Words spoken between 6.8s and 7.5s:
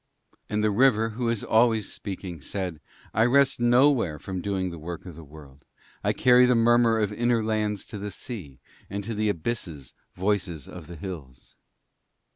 of inner